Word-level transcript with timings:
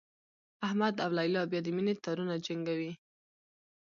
احمد 0.67 0.95
او 1.03 1.09
لیلا 1.17 1.41
بیا 1.51 1.59
د 1.63 1.67
مینې 1.75 1.93
تارونه 2.05 2.35
جنګوي 2.45 2.93